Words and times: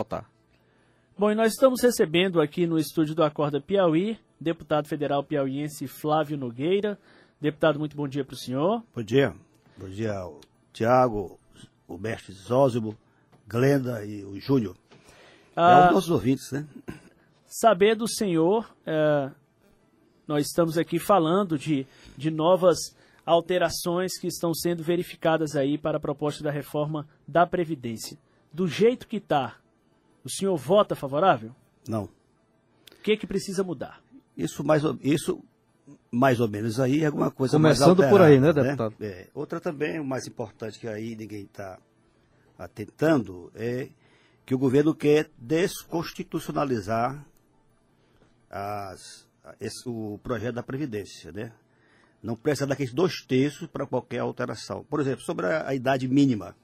votar. 0.00 0.30
Bom, 1.18 1.32
e 1.32 1.34
nós 1.34 1.54
estamos 1.54 1.82
recebendo 1.82 2.40
aqui 2.40 2.68
no 2.68 2.78
estúdio 2.78 3.16
do 3.16 3.24
Acorda 3.24 3.60
Piauí, 3.60 4.16
deputado 4.40 4.86
federal 4.86 5.24
piauiense 5.24 5.88
Flávio 5.88 6.38
Nogueira. 6.38 6.96
Deputado, 7.40 7.80
muito 7.80 7.96
bom 7.96 8.06
dia 8.06 8.24
para 8.24 8.34
o 8.34 8.38
senhor. 8.38 8.84
Bom 8.94 9.02
dia. 9.02 9.34
Bom 9.76 9.88
dia 9.88 10.12
ao 10.12 10.40
Tiago, 10.72 11.36
o 11.88 11.98
mestre 11.98 12.32
Zózimo, 12.32 12.96
Glenda 13.48 14.04
e 14.04 14.24
o 14.24 14.38
Júnior. 14.38 14.76
Ah, 15.56 15.86
é 15.86 15.86
os 15.88 15.94
nossos 15.94 16.10
ouvintes, 16.10 16.52
né? 16.52 16.64
Saber 17.44 17.96
do 17.96 18.06
senhor, 18.06 18.72
é, 18.86 19.32
nós 20.28 20.46
estamos 20.46 20.78
aqui 20.78 21.00
falando 21.00 21.58
de, 21.58 21.84
de 22.16 22.30
novas 22.30 22.78
alterações 23.26 24.16
que 24.20 24.28
estão 24.28 24.54
sendo 24.54 24.84
verificadas 24.84 25.56
aí 25.56 25.76
para 25.76 25.96
a 25.96 26.00
proposta 26.00 26.44
da 26.44 26.52
reforma 26.52 27.04
da 27.26 27.44
Previdência. 27.44 28.16
Do 28.52 28.68
jeito 28.68 29.08
que 29.08 29.16
está, 29.16 29.56
o 30.24 30.30
senhor 30.30 30.56
vota 30.56 30.94
favorável? 30.94 31.54
Não. 31.88 32.04
O 32.04 33.02
que, 33.02 33.16
que 33.16 33.26
precisa 33.26 33.62
mudar? 33.62 34.02
Isso 34.36 34.62
mais, 34.64 34.82
isso 35.02 35.42
mais 36.10 36.40
ou 36.40 36.48
menos 36.48 36.78
aí 36.80 37.02
é 37.02 37.06
alguma 37.06 37.30
coisa 37.30 37.56
Começando 37.56 37.98
mais 37.98 38.10
por 38.10 38.20
aí, 38.20 38.38
né, 38.38 38.52
né? 38.52 38.62
deputado? 38.62 38.94
Né? 38.98 39.06
É. 39.06 39.28
Outra 39.34 39.60
também, 39.60 39.98
o 39.98 40.04
mais 40.04 40.26
importante 40.26 40.78
que 40.78 40.88
aí 40.88 41.16
ninguém 41.16 41.42
está 41.44 41.78
atentando, 42.58 43.50
é 43.54 43.88
que 44.44 44.54
o 44.54 44.58
governo 44.58 44.94
quer 44.94 45.30
desconstitucionalizar 45.36 47.24
as, 48.50 49.26
esse, 49.60 49.88
o 49.88 50.18
projeto 50.22 50.54
da 50.54 50.62
Previdência, 50.62 51.32
né? 51.32 51.52
Não 52.22 52.34
precisa 52.34 52.66
daqueles 52.66 52.92
dois 52.92 53.22
terços 53.22 53.68
para 53.68 53.86
qualquer 53.86 54.18
alteração. 54.20 54.84
Por 54.84 55.00
exemplo, 55.00 55.22
sobre 55.22 55.46
a, 55.46 55.68
a 55.68 55.74
idade 55.74 56.08
mínima. 56.08 56.56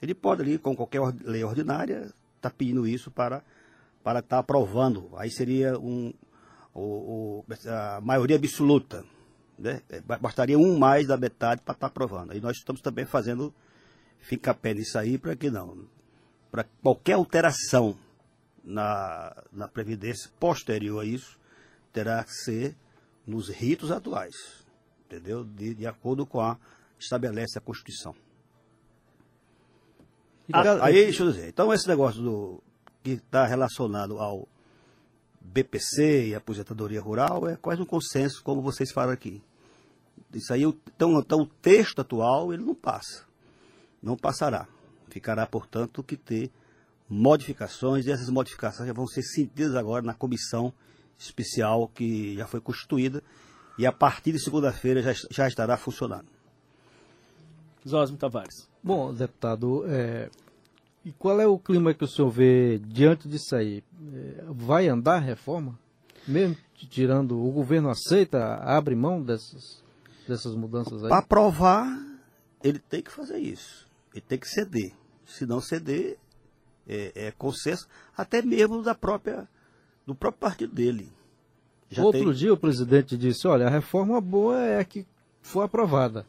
Ele 0.00 0.14
pode 0.14 0.40
ali, 0.40 0.56
com 0.56 0.74
qualquer 0.74 1.00
lei 1.22 1.44
ordinária, 1.44 2.10
está 2.40 2.50
pedindo 2.50 2.86
isso 2.86 3.10
para 3.10 3.42
para 4.02 4.20
estar 4.20 4.36
tá 4.36 4.38
aprovando. 4.38 5.10
Aí 5.16 5.30
seria 5.30 5.78
um, 5.78 6.12
o, 6.74 6.80
o, 6.80 7.46
a 7.68 8.00
maioria 8.00 8.36
absoluta. 8.36 9.04
Né? 9.58 9.82
É, 9.90 10.00
bastaria 10.00 10.58
um 10.58 10.78
mais 10.78 11.06
da 11.06 11.16
metade 11.16 11.60
para 11.62 11.72
estar 11.72 11.86
tá 11.86 11.86
aprovando. 11.86 12.32
Aí 12.32 12.40
nós 12.40 12.56
estamos 12.56 12.80
também 12.80 13.04
fazendo, 13.04 13.54
fica 14.18 14.54
pé 14.54 14.72
nisso 14.74 14.98
aí, 14.98 15.18
para 15.18 15.36
que 15.36 15.50
não. 15.50 15.86
Para 16.50 16.64
qualquer 16.82 17.12
alteração 17.12 17.96
na, 18.64 19.36
na 19.52 19.68
Previdência 19.68 20.30
posterior 20.40 21.02
a 21.02 21.04
isso, 21.04 21.38
terá 21.92 22.24
que 22.24 22.32
ser 22.32 22.76
nos 23.26 23.48
ritos 23.48 23.90
atuais, 23.90 24.34
entendeu? 25.04 25.44
De, 25.44 25.74
de 25.74 25.86
acordo 25.86 26.26
com 26.26 26.40
a 26.40 26.58
estabelece 26.98 27.58
a 27.58 27.60
Constituição. 27.60 28.14
Ah, 30.52 30.84
aí, 30.84 30.94
deixa 30.94 31.22
eu 31.22 31.30
dizer, 31.30 31.48
então 31.48 31.72
esse 31.72 31.86
negócio 31.88 32.22
do, 32.22 32.62
que 33.02 33.12
está 33.12 33.46
relacionado 33.46 34.18
ao 34.18 34.48
BPC 35.40 36.28
e 36.28 36.34
aposentadoria 36.34 37.00
rural 37.00 37.48
é 37.48 37.56
quase 37.56 37.82
um 37.82 37.86
consenso, 37.86 38.42
como 38.42 38.62
vocês 38.62 38.92
falam 38.92 39.12
aqui. 39.12 39.42
Isso 40.32 40.52
aí, 40.52 40.62
então, 40.62 41.18
então 41.18 41.40
o 41.40 41.46
texto 41.46 42.00
atual, 42.00 42.52
ele 42.52 42.64
não 42.64 42.74
passa. 42.74 43.24
Não 44.02 44.16
passará. 44.16 44.68
Ficará, 45.08 45.46
portanto, 45.46 46.02
que 46.02 46.16
ter 46.16 46.50
modificações, 47.08 48.06
e 48.06 48.12
essas 48.12 48.28
modificações 48.28 48.86
já 48.86 48.92
vão 48.92 49.06
ser 49.06 49.22
sentidas 49.22 49.74
agora 49.74 50.02
na 50.02 50.14
comissão 50.14 50.72
especial 51.18 51.88
que 51.88 52.36
já 52.36 52.46
foi 52.46 52.60
constituída 52.60 53.22
e 53.76 53.86
a 53.86 53.92
partir 53.92 54.32
de 54.32 54.38
segunda-feira 54.38 55.02
já, 55.02 55.12
já 55.30 55.48
estará 55.48 55.76
funcionando. 55.76 56.28
Zosmo 57.86 58.16
Tavares. 58.16 58.69
Bom, 58.82 59.12
deputado, 59.12 59.84
é, 59.86 60.30
e 61.04 61.12
qual 61.12 61.40
é 61.40 61.46
o 61.46 61.58
clima 61.58 61.94
que 61.94 62.04
o 62.04 62.08
senhor 62.08 62.30
vê 62.30 62.78
diante 62.78 63.28
disso 63.28 63.54
aí? 63.54 63.82
É, 64.12 64.44
vai 64.48 64.88
andar 64.88 65.16
a 65.16 65.20
reforma? 65.20 65.78
Mesmo 66.26 66.56
tirando, 66.74 67.38
o 67.38 67.50
governo 67.50 67.90
aceita, 67.90 68.56
abre 68.56 68.94
mão 68.94 69.22
dessas, 69.22 69.82
dessas 70.26 70.54
mudanças 70.54 71.02
aí? 71.02 71.08
Para 71.08 71.18
aprovar, 71.18 71.86
ele 72.62 72.78
tem 72.78 73.02
que 73.02 73.10
fazer 73.10 73.38
isso. 73.38 73.86
Ele 74.12 74.24
tem 74.26 74.38
que 74.38 74.48
ceder. 74.48 74.92
Se 75.26 75.46
não 75.46 75.60
ceder, 75.60 76.18
é, 76.88 77.12
é 77.14 77.30
consenso, 77.32 77.86
até 78.16 78.42
mesmo 78.42 78.82
da 78.82 78.94
própria, 78.94 79.48
do 80.06 80.14
próprio 80.14 80.40
partido 80.40 80.74
dele. 80.74 81.12
Já 81.90 82.02
Outro 82.02 82.24
tem... 82.24 82.32
dia 82.32 82.52
o 82.52 82.56
presidente 82.56 83.16
disse, 83.16 83.46
olha, 83.46 83.66
a 83.66 83.70
reforma 83.70 84.20
boa 84.20 84.58
é 84.58 84.80
a 84.80 84.84
que 84.84 85.06
foi 85.42 85.64
aprovada. 85.64 86.26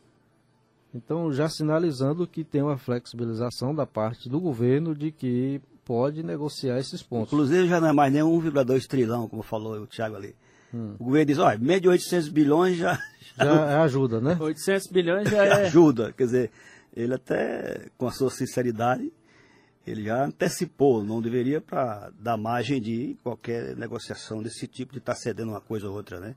Então, 0.94 1.32
já 1.32 1.48
sinalizando 1.48 2.28
que 2.28 2.44
tem 2.44 2.62
uma 2.62 2.78
flexibilização 2.78 3.74
da 3.74 3.86
parte 3.86 4.28
do 4.28 4.40
governo 4.40 4.94
de 4.94 5.12
que 5.12 5.62
pode 5.86 6.22
negociar 6.22 6.80
esses 6.80 7.02
pontos. 7.02 7.32
Inclusive, 7.34 7.68
já 7.68 7.80
não 7.80 7.90
é 7.90 7.94
mais 7.94 8.14
nem 8.14 8.22
1,2 8.22 8.86
trilhão, 8.88 9.28
como 9.28 9.42
falou 9.42 9.82
o 9.82 9.88
Thiago 9.88 10.16
ali. 10.16 10.36
Hum. 10.74 10.96
O 11.00 11.06
governo 11.06 11.26
diz, 11.26 11.38
olha, 11.40 11.58
meio 11.58 11.82
de 11.82 11.90
800 11.90 12.30
bilhões 12.30 12.78
já... 12.78 13.00
Já, 13.38 13.46
já 13.46 13.72
é 13.72 13.76
ajuda, 13.78 14.20
né? 14.20 14.38
800 14.40 14.88
bilhões 14.88 15.28
já 15.32 15.46
é... 15.46 15.66
ajuda, 15.66 16.14
quer 16.14 16.26
dizer, 16.26 16.52
ele 16.96 17.14
até, 17.14 17.88
com 17.98 18.08
a 18.08 18.12
sua 18.12 18.30
sinceridade, 18.30 19.12
ele 19.86 20.04
já 20.04 20.26
antecipou, 20.26 21.04
não 21.04 21.22
deveria 21.22 21.60
para 21.60 22.12
dar 22.20 22.38
margem 22.38 22.82
de 22.82 23.18
qualquer 23.24 23.76
negociação 23.76 24.44
desse 24.44 24.68
tipo, 24.68 24.94
de 24.94 25.00
estar 25.00 25.14
tá 25.14 25.20
cedendo 25.20 25.52
uma 25.52 25.62
coisa 25.62 25.90
ou 25.90 25.96
outra, 25.96 26.20
né, 26.20 26.36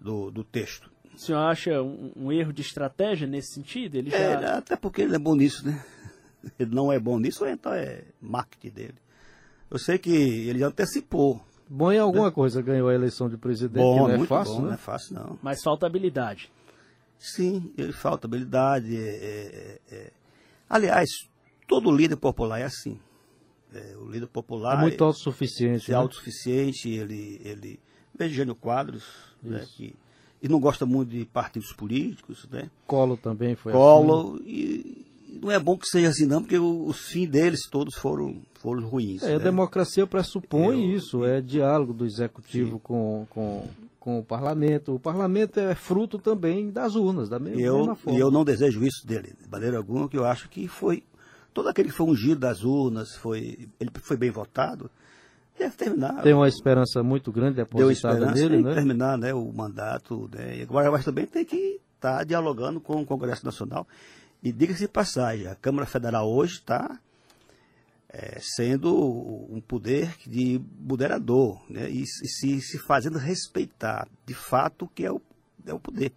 do, 0.00 0.30
do 0.30 0.44
texto. 0.44 0.90
O 1.16 1.18
senhor 1.18 1.38
acha 1.38 1.82
um, 1.82 2.12
um 2.14 2.32
erro 2.32 2.52
de 2.52 2.60
estratégia 2.60 3.26
nesse 3.26 3.54
sentido? 3.54 3.96
Ele 3.96 4.10
já... 4.10 4.16
é, 4.18 4.46
até 4.58 4.76
porque 4.76 5.00
ele 5.00 5.16
é 5.16 5.18
bom 5.18 5.34
nisso, 5.34 5.66
né? 5.66 5.82
Ele 6.60 6.72
não 6.72 6.92
é 6.92 7.00
bom 7.00 7.18
nisso, 7.18 7.44
então 7.44 7.72
é 7.72 8.04
marketing 8.20 8.70
dele. 8.70 8.94
Eu 9.68 9.80
sei 9.80 9.98
que 9.98 10.10
ele 10.10 10.62
antecipou. 10.62 11.44
Bom 11.68 11.90
em 11.90 11.98
alguma 11.98 12.26
né? 12.26 12.30
coisa 12.30 12.62
ganhou 12.62 12.88
a 12.88 12.94
eleição 12.94 13.28
de 13.28 13.36
presidente, 13.36 13.82
bom, 13.82 14.06
não 14.06 14.22
é 14.22 14.26
fácil, 14.26 14.54
bom, 14.54 14.60
né? 14.60 14.66
não 14.68 14.74
é 14.74 14.76
fácil, 14.76 15.14
não. 15.14 15.38
Mas 15.42 15.60
falta 15.60 15.86
habilidade. 15.86 16.52
Sim, 17.18 17.72
ele 17.76 17.92
falta 17.92 18.28
habilidade. 18.28 18.96
É, 18.96 19.00
é, 19.00 19.80
é. 19.90 20.12
Aliás, 20.70 21.08
todo 21.66 21.90
líder 21.90 22.16
popular 22.16 22.60
é 22.60 22.64
assim. 22.64 23.00
É, 23.74 23.96
o 23.96 24.08
líder 24.08 24.28
popular. 24.28 24.78
É 24.78 24.82
muito 24.82 25.02
autossuficiente. 25.02 25.90
É 25.90 25.94
né? 25.94 26.00
autossuficiente, 26.00 26.88
ele. 26.88 27.40
ele 27.44 27.80
veja 28.14 28.34
Jânio 28.34 28.54
Quadros, 28.54 29.04
né, 29.42 29.66
que 29.76 29.96
e 30.46 30.48
não 30.48 30.60
gosta 30.60 30.86
muito 30.86 31.10
de 31.10 31.24
partidos 31.24 31.72
políticos, 31.72 32.46
né? 32.50 32.70
Colo 32.86 33.16
também 33.16 33.56
foi 33.56 33.72
Colo, 33.72 34.36
assim. 34.36 34.44
e 34.46 35.06
não 35.42 35.50
é 35.50 35.58
bom 35.58 35.76
que 35.76 35.88
seja 35.88 36.08
assim 36.08 36.24
não, 36.24 36.40
porque 36.40 36.56
os 36.56 37.00
fins 37.08 37.28
deles 37.28 37.68
todos 37.68 37.96
foram, 37.96 38.36
foram 38.60 38.86
ruins. 38.86 39.24
É, 39.24 39.30
né? 39.30 39.34
A 39.34 39.38
democracia 39.38 40.06
pressupõe 40.06 40.84
eu, 40.84 40.96
isso, 40.96 41.24
é 41.24 41.40
diálogo 41.40 41.92
do 41.92 42.06
executivo 42.06 42.78
com, 42.78 43.26
com, 43.28 43.68
com 43.98 44.20
o 44.20 44.24
parlamento. 44.24 44.94
O 44.94 45.00
parlamento 45.00 45.58
é 45.58 45.74
fruto 45.74 46.16
também 46.16 46.70
das 46.70 46.94
urnas, 46.94 47.28
da 47.28 47.40
mesma, 47.40 47.60
eu, 47.60 47.96
forma. 47.96 48.16
E 48.16 48.20
eu 48.20 48.30
não 48.30 48.44
desejo 48.44 48.84
isso 48.84 49.04
dele, 49.04 49.34
de 49.42 49.50
maneira 49.50 49.78
alguma, 49.78 50.08
que 50.08 50.16
eu 50.16 50.24
acho 50.24 50.48
que 50.48 50.68
foi, 50.68 51.02
todo 51.52 51.68
aquele 51.68 51.88
que 51.88 51.96
foi 51.96 52.06
ungido 52.06 52.38
das 52.38 52.62
urnas, 52.62 53.16
foi, 53.16 53.68
ele 53.80 53.90
foi 54.00 54.16
bem 54.16 54.30
votado, 54.30 54.88
deve 55.56 55.76
terminar. 55.76 56.22
Tem 56.22 56.34
uma 56.34 56.48
esperança 56.48 57.02
muito 57.02 57.32
grande 57.32 57.56
depositada 57.56 58.30
nele, 58.32 58.62
né? 58.62 58.74
terminar 58.74 59.18
né, 59.18 59.34
o 59.34 59.52
mandato. 59.52 60.28
Né? 60.32 60.62
Agora, 60.62 60.90
mas 60.90 61.04
também 61.04 61.26
tem 61.26 61.44
que 61.44 61.80
estar 61.94 62.18
tá 62.18 62.24
dialogando 62.24 62.80
com 62.80 63.00
o 63.00 63.06
Congresso 63.06 63.44
Nacional. 63.44 63.86
E 64.42 64.52
diga-se 64.52 64.86
passagem, 64.86 65.46
a 65.46 65.54
Câmara 65.54 65.86
Federal 65.86 66.30
hoje 66.30 66.54
está 66.54 67.00
é, 68.08 68.38
sendo 68.40 68.94
um 69.50 69.60
poder 69.60 70.14
de 70.26 70.60
moderador, 70.78 71.60
né? 71.68 71.90
E, 71.90 72.02
e, 72.02 72.06
se, 72.06 72.60
se 72.60 72.78
fazendo 72.78 73.18
respeitar 73.18 74.08
de 74.24 74.34
fato 74.34 74.84
o 74.84 74.88
que 74.88 75.04
é 75.04 75.12
o, 75.12 75.20
é 75.66 75.74
o 75.74 75.80
poder. 75.80 76.12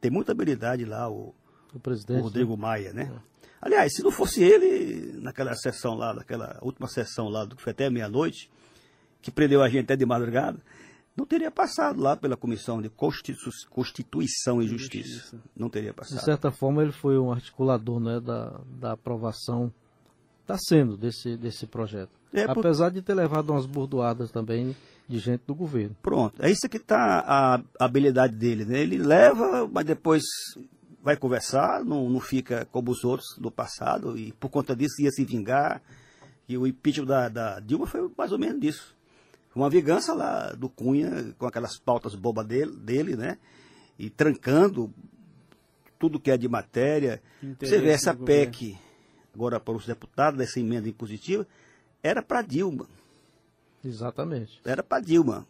Tem 0.00 0.10
muita 0.10 0.32
habilidade 0.32 0.84
lá 0.84 1.08
o, 1.10 1.34
o, 1.74 1.78
presidente, 1.78 2.20
o 2.20 2.22
Rodrigo 2.24 2.56
né? 2.56 2.62
Maia, 2.62 2.92
né? 2.92 3.12
É. 3.14 3.28
Aliás, 3.60 3.94
se 3.94 4.02
não 4.02 4.10
fosse 4.10 4.42
ele, 4.42 5.18
naquela 5.20 5.54
sessão 5.54 5.94
lá, 5.94 6.14
naquela 6.14 6.58
última 6.62 6.88
sessão 6.88 7.28
lá, 7.28 7.44
do 7.44 7.56
que 7.56 7.62
foi 7.62 7.72
até 7.72 7.90
meia-noite, 7.90 8.50
que 9.20 9.30
prendeu 9.30 9.62
a 9.62 9.68
gente 9.68 9.84
até 9.84 9.96
de 9.96 10.06
madrugada, 10.06 10.58
não 11.18 11.26
teria 11.26 11.50
passado 11.50 12.00
lá 12.00 12.16
pela 12.16 12.36
Comissão 12.36 12.80
de 12.80 12.88
Constitu 12.88 13.50
Constituição 13.70 14.62
e 14.62 14.68
Justiça. 14.68 15.08
Justiça. 15.08 15.38
Não 15.56 15.68
teria 15.68 15.92
passado. 15.92 16.18
De 16.18 16.24
certa 16.24 16.52
forma, 16.52 16.80
ele 16.80 16.92
foi 16.92 17.18
um 17.18 17.32
articulador 17.32 17.98
né, 17.98 18.20
da, 18.20 18.60
da 18.80 18.92
aprovação, 18.92 19.72
está 20.42 20.56
sendo, 20.56 20.96
desse, 20.96 21.36
desse 21.36 21.66
projeto. 21.66 22.10
É 22.32 22.46
por... 22.46 22.64
Apesar 22.64 22.90
de 22.90 23.02
ter 23.02 23.14
levado 23.14 23.50
umas 23.50 23.66
burdoadas 23.66 24.30
também 24.30 24.76
de 25.08 25.18
gente 25.18 25.42
do 25.44 25.56
governo. 25.56 25.96
Pronto, 26.00 26.40
é 26.40 26.50
isso 26.50 26.68
que 26.68 26.76
está 26.76 27.24
a 27.26 27.60
habilidade 27.84 28.36
dele. 28.36 28.64
Né? 28.64 28.80
Ele 28.80 28.98
leva, 28.98 29.66
mas 29.66 29.84
depois 29.84 30.22
vai 31.02 31.16
conversar, 31.16 31.84
não, 31.84 32.08
não 32.08 32.20
fica 32.20 32.64
como 32.70 32.92
os 32.92 33.02
outros 33.02 33.26
do 33.38 33.50
passado, 33.50 34.16
e 34.16 34.32
por 34.34 34.50
conta 34.50 34.76
disso 34.76 35.02
ia 35.02 35.10
se 35.10 35.24
vingar. 35.24 35.82
E 36.48 36.56
o 36.56 36.64
impeachment 36.64 37.06
da, 37.06 37.28
da 37.28 37.60
Dilma 37.60 37.86
foi 37.86 38.08
mais 38.16 38.30
ou 38.30 38.38
menos 38.38 38.62
isso 38.62 38.97
uma 39.54 39.70
vingança 39.70 40.14
lá 40.14 40.52
do 40.52 40.68
Cunha, 40.68 41.34
com 41.38 41.46
aquelas 41.46 41.78
pautas 41.78 42.14
bobas 42.14 42.46
dele, 42.46 42.76
dele, 42.76 43.16
né? 43.16 43.38
E 43.98 44.08
trancando 44.08 44.92
tudo 45.98 46.20
que 46.20 46.30
é 46.30 46.36
de 46.36 46.48
matéria. 46.48 47.20
Você 47.58 47.78
vê 47.78 47.90
essa 47.90 48.14
PEC, 48.14 48.78
agora 49.34 49.58
para 49.58 49.74
os 49.74 49.86
deputados, 49.86 50.38
dessa 50.38 50.60
emenda 50.60 50.88
impositiva, 50.88 51.46
era 52.02 52.22
para 52.22 52.42
Dilma. 52.42 52.86
Exatamente. 53.84 54.60
Era 54.64 54.82
para 54.82 55.00
Dilma. 55.00 55.46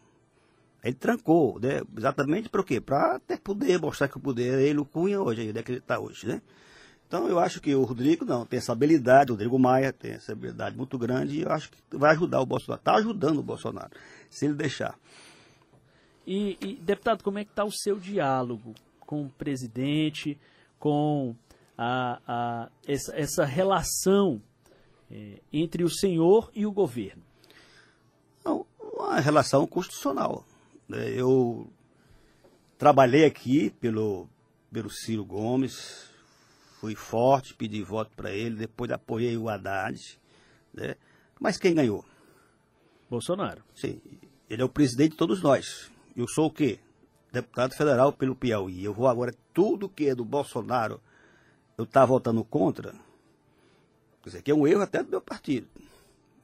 Ele 0.83 0.95
trancou, 0.95 1.59
né? 1.59 1.81
Exatamente 1.95 2.49
para 2.49 2.61
o 2.61 2.63
quê? 2.63 2.79
Para 2.79 3.19
ter 3.19 3.37
poder, 3.39 3.79
mostrar 3.79 4.07
que 4.07 4.17
o 4.17 4.21
poder 4.21 4.59
é 4.59 4.63
ele, 4.63 4.79
o 4.79 4.85
Cunha, 4.85 5.21
hoje, 5.21 5.49
onde 5.49 5.59
é 5.59 5.63
que 5.63 5.71
ele 5.71 5.79
está 5.79 5.99
hoje, 5.99 6.27
né? 6.27 6.41
Então 7.09 7.27
eu 7.27 7.39
acho 7.39 7.59
que 7.59 7.73
o 7.73 7.83
Rodrigo 7.83 8.23
não, 8.23 8.45
tem 8.45 8.59
essa 8.59 8.71
habilidade, 8.71 9.31
o 9.31 9.33
Rodrigo 9.33 9.57
Maia 9.57 9.91
tem 9.91 10.11
essa 10.11 10.31
habilidade 10.31 10.77
muito 10.77 10.95
grande 10.95 11.39
e 11.39 11.41
eu 11.41 11.51
acho 11.51 11.71
que 11.71 11.97
vai 11.97 12.11
ajudar 12.11 12.39
o 12.39 12.45
Bolsonaro. 12.45 12.79
Está 12.79 12.95
ajudando 12.97 13.39
o 13.39 13.43
Bolsonaro, 13.43 13.89
se 14.29 14.45
ele 14.45 14.53
deixar. 14.53 14.95
E, 16.25 16.55
e 16.61 16.75
deputado, 16.75 17.23
como 17.23 17.39
é 17.39 17.43
que 17.43 17.49
está 17.49 17.65
o 17.65 17.71
seu 17.71 17.99
diálogo 17.99 18.75
com 18.99 19.25
o 19.25 19.29
presidente, 19.29 20.37
com 20.77 21.35
a, 21.75 22.21
a 22.27 22.69
essa, 22.87 23.15
essa, 23.15 23.43
relação 23.43 24.39
é, 25.09 25.39
entre 25.51 25.83
o 25.83 25.89
senhor 25.89 26.51
e 26.53 26.63
o 26.67 26.71
governo? 26.71 27.23
Não, 28.45 28.67
uma 28.79 29.19
relação 29.19 29.65
constitucional. 29.65 30.45
Né? 30.87 31.09
Eu 31.09 31.67
trabalhei 32.77 33.25
aqui 33.25 33.71
pelo, 33.81 34.29
pelo 34.71 34.91
Ciro 34.91 35.25
Gomes, 35.25 36.08
fui 36.79 36.95
forte, 36.95 37.53
pedi 37.53 37.83
voto 37.83 38.11
para 38.15 38.31
ele, 38.31 38.55
depois 38.55 38.89
apoiei 38.89 39.37
o 39.37 39.49
Haddad. 39.49 40.19
Né? 40.73 40.95
Mas 41.39 41.57
quem 41.57 41.75
ganhou? 41.75 42.05
Bolsonaro. 43.09 43.61
Sim, 43.75 44.01
ele 44.49 44.61
é 44.61 44.65
o 44.65 44.69
presidente 44.69 45.11
de 45.11 45.17
todos 45.17 45.41
nós. 45.41 45.91
Eu 46.15 46.27
sou 46.27 46.45
o 46.47 46.51
quê? 46.51 46.79
Deputado 47.31 47.75
federal 47.75 48.13
pelo 48.13 48.35
Piauí. 48.35 48.83
Eu 48.83 48.93
vou 48.93 49.07
agora, 49.07 49.33
tudo 49.53 49.89
que 49.89 50.07
é 50.07 50.15
do 50.15 50.23
Bolsonaro, 50.23 51.01
eu 51.77 51.83
estar 51.83 52.01
tá 52.01 52.05
votando 52.05 52.43
contra. 52.45 52.93
Quer 54.21 54.29
dizer, 54.29 54.41
que 54.41 54.51
é 54.51 54.55
um 54.55 54.65
erro 54.65 54.81
até 54.81 55.03
do 55.03 55.09
meu 55.09 55.21
partido. 55.21 55.67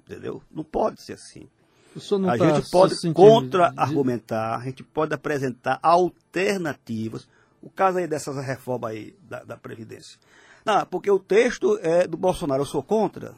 Entendeu? 0.01 0.43
Não 0.51 0.63
pode 0.63 1.01
ser 1.01 1.13
assim. 1.13 1.47
a 1.95 2.37
tá 2.37 2.55
gente 2.55 2.69
pode 2.69 3.13
contra-argumentar, 3.13 4.57
a 4.57 4.63
gente 4.65 4.83
pode 4.83 5.13
apresentar 5.13 5.79
alternativas 5.81 7.27
o 7.65 7.69
caso 7.69 7.97
aí 7.97 8.07
dessas 8.07 8.37
reformas 8.45 8.91
aí 8.91 9.15
da, 9.27 9.43
da 9.43 9.57
Previdência. 9.57 10.19
Não, 10.63 10.85
porque 10.85 11.09
o 11.09 11.19
texto 11.19 11.79
é 11.81 12.07
do 12.07 12.15
Bolsonaro, 12.15 12.61
eu 12.61 12.65
sou 12.65 12.83
contra. 12.83 13.33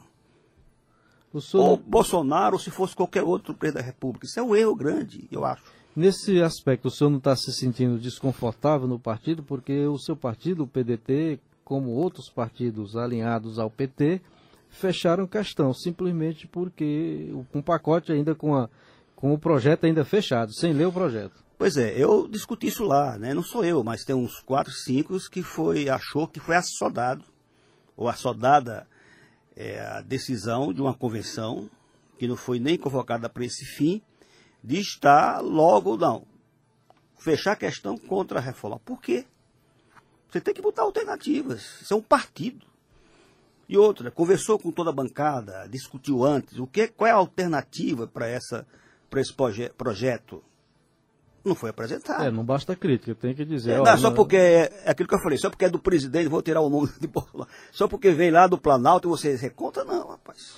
O 1.32 1.40
senhor... 1.40 1.64
Ou 1.64 1.76
Bolsonaro, 1.78 2.58
se 2.58 2.70
fosse 2.70 2.94
qualquer 2.94 3.22
outro 3.22 3.54
presidente 3.54 3.82
da 3.82 3.86
República. 3.86 4.26
Isso 4.26 4.38
é 4.38 4.42
um 4.42 4.54
erro 4.54 4.74
grande, 4.74 5.26
eu 5.32 5.44
acho. 5.44 5.62
Nesse 5.96 6.42
aspecto, 6.42 6.88
o 6.88 6.90
senhor 6.90 7.10
não 7.10 7.18
está 7.18 7.34
se 7.34 7.52
sentindo 7.52 7.98
desconfortável 7.98 8.86
no 8.86 8.98
partido, 8.98 9.42
porque 9.42 9.86
o 9.86 9.98
seu 9.98 10.14
partido, 10.14 10.64
o 10.64 10.66
PDT, 10.66 11.40
como 11.64 11.90
outros 11.90 12.28
partidos 12.28 12.96
alinhados 12.96 13.58
ao 13.58 13.70
PT, 13.70 14.20
fecharam 14.68 15.26
questão, 15.26 15.72
simplesmente 15.72 16.46
porque 16.46 17.34
um 17.54 17.62
pacote 17.62 18.12
ainda 18.12 18.34
com, 18.34 18.54
a, 18.54 18.68
com 19.16 19.32
o 19.32 19.38
projeto 19.38 19.84
ainda 19.84 20.04
fechado, 20.04 20.52
sem 20.52 20.72
ler 20.72 20.86
o 20.86 20.92
projeto. 20.92 21.47
Pois 21.58 21.76
é, 21.76 21.92
eu 22.00 22.28
discuti 22.28 22.68
isso 22.68 22.84
lá, 22.84 23.18
né? 23.18 23.34
Não 23.34 23.42
sou 23.42 23.64
eu, 23.64 23.82
mas 23.82 24.04
tem 24.04 24.14
uns 24.14 24.38
quatro, 24.38 24.72
cinco 24.72 25.18
que 25.28 25.42
foi, 25.42 25.88
achou 25.88 26.28
que 26.28 26.38
foi 26.38 26.54
assodado, 26.54 27.24
ou 27.96 28.08
assodada 28.08 28.86
é, 29.56 29.80
a 29.80 30.00
decisão 30.00 30.72
de 30.72 30.80
uma 30.80 30.94
convenção, 30.94 31.68
que 32.16 32.28
não 32.28 32.36
foi 32.36 32.60
nem 32.60 32.78
convocada 32.78 33.28
para 33.28 33.44
esse 33.44 33.64
fim, 33.64 34.00
de 34.62 34.78
estar 34.78 35.40
logo, 35.40 35.96
não, 35.96 36.24
fechar 37.18 37.52
a 37.52 37.56
questão 37.56 37.98
contra 37.98 38.38
a 38.38 38.42
reforma. 38.42 38.78
Por 38.78 39.00
quê? 39.00 39.26
Você 40.30 40.40
tem 40.40 40.54
que 40.54 40.62
botar 40.62 40.82
alternativas. 40.82 41.80
Isso 41.80 41.92
é 41.92 41.96
um 41.96 42.02
partido. 42.02 42.64
E 43.68 43.76
outra, 43.76 44.12
conversou 44.12 44.60
com 44.60 44.70
toda 44.70 44.90
a 44.90 44.94
bancada, 44.94 45.68
discutiu 45.68 46.24
antes, 46.24 46.56
o 46.56 46.68
que, 46.68 46.86
qual 46.86 47.08
é 47.08 47.10
a 47.10 47.16
alternativa 47.16 48.06
para 48.06 48.30
esse 48.30 49.34
proje 49.34 49.68
projeto 49.70 50.44
não 51.48 51.54
foi 51.54 51.70
apresentado. 51.70 52.24
É, 52.24 52.30
não 52.30 52.44
basta 52.44 52.76
crítica, 52.76 53.14
tem 53.14 53.34
que 53.34 53.44
dizer. 53.44 53.72
É, 53.72 53.82
não, 53.82 53.98
só 53.98 54.10
porque 54.10 54.36
é, 54.36 54.82
é, 54.84 54.90
aquilo 54.90 55.08
que 55.08 55.14
eu 55.14 55.22
falei, 55.22 55.38
só 55.38 55.50
porque 55.50 55.64
é 55.64 55.70
do 55.70 55.78
presidente, 55.78 56.28
vou 56.28 56.42
tirar 56.42 56.60
o 56.60 56.70
nome 56.70 56.88
de 57.00 57.06
Bolsonaro. 57.06 57.50
Só 57.72 57.88
porque 57.88 58.10
vem 58.12 58.30
lá 58.30 58.46
do 58.46 58.58
Planalto 58.58 59.08
e 59.08 59.10
você 59.10 59.34
reconta, 59.36 59.84
não, 59.84 60.08
rapaz. 60.08 60.56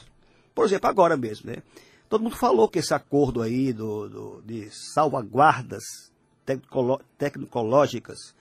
Por 0.54 0.64
exemplo, 0.64 0.88
agora 0.88 1.16
mesmo, 1.16 1.50
né? 1.50 1.62
Todo 2.08 2.22
mundo 2.22 2.37
falou 2.37 2.69
que 2.69 2.81
esse 2.81 2.92
acordo 2.92 3.40
aí 3.40 3.72
do, 3.72 4.08
do 4.08 4.42
de 4.44 4.69
salvaguardas 4.70 6.10
tecnológicas 7.16 8.34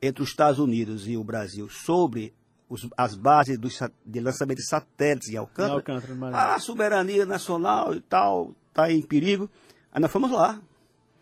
entre 0.00 0.22
os 0.22 0.28
Estados 0.28 0.60
Unidos 0.60 1.08
e 1.08 1.16
o 1.16 1.24
Brasil 1.24 1.68
sobre 1.68 2.32
os, 2.68 2.88
as 2.96 3.16
bases 3.16 3.58
do, 3.58 3.68
de 4.06 4.20
lançamento 4.20 4.58
de 4.58 4.68
satélites 4.68 5.30
em 5.30 5.36
Alcântara, 5.36 5.74
Alcântara 5.74 6.54
a 6.54 6.60
soberania 6.60 7.26
nacional 7.26 7.94
e 7.94 8.00
tal 8.00 8.54
está 8.68 8.92
em 8.92 9.02
perigo. 9.02 9.50
Aí 9.92 10.00
nós 10.00 10.12
fomos 10.12 10.30
lá, 10.30 10.60